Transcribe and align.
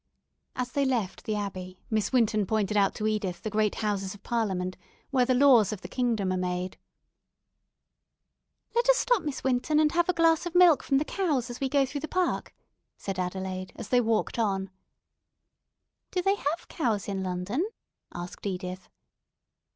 As 0.55 0.71
they 0.71 0.83
left 0.83 1.25
the 1.25 1.35
Abbey, 1.35 1.79
Miss 1.91 2.11
Winton 2.11 2.47
pointed 2.47 2.75
out 2.75 2.95
to 2.95 3.05
Edith 3.05 3.43
the 3.43 3.51
great 3.51 3.75
Houses 3.85 4.15
of 4.15 4.23
Parliament, 4.23 4.75
where 5.11 5.25
the 5.25 5.35
laws 5.35 5.71
of 5.71 5.81
the 5.81 5.87
kingdom 5.87 6.33
are 6.33 6.37
made. 6.37 6.79
"Let 8.73 8.89
us 8.89 8.97
stop, 8.97 9.21
Miss 9.21 9.43
Winton, 9.43 9.79
and 9.79 9.91
have 9.91 10.09
a 10.09 10.13
glass 10.13 10.47
of 10.47 10.55
milk 10.55 10.81
from 10.81 10.97
the 10.97 11.05
cows 11.05 11.51
as 11.51 11.59
we 11.59 11.69
go 11.69 11.85
through 11.85 12.01
the 12.01 12.07
park," 12.07 12.51
said 12.97 13.19
Adelaide, 13.19 13.73
as 13.75 13.89
they 13.89 14.01
walked 14.01 14.39
on. 14.39 14.71
"Do 16.09 16.23
they 16.23 16.33
have 16.35 16.67
cows 16.67 17.07
in 17.07 17.21
London?" 17.21 17.63
asked 18.11 18.43
Edith. 18.47 18.89